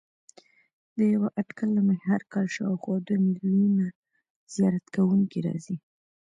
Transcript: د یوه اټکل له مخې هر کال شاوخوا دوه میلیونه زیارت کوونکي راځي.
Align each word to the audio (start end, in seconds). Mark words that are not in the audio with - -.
د 0.95 0.97
یوه 1.13 1.27
اټکل 1.39 1.69
له 1.77 1.81
مخې 1.87 2.05
هر 2.11 2.21
کال 2.33 2.47
شاوخوا 2.55 2.95
دوه 3.07 3.19
میلیونه 3.25 3.85
زیارت 4.55 4.85
کوونکي 4.95 5.39
راځي. 5.47 5.75